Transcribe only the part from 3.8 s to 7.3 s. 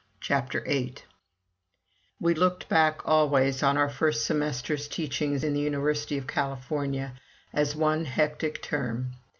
first semester's teaching in the University of California